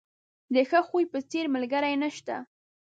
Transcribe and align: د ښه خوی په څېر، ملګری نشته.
د 0.53 0.55
ښه 0.69 0.79
خوی 0.87 1.05
په 1.11 1.19
څېر، 1.29 1.45
ملګری 1.55 1.93
نشته. 2.03 2.35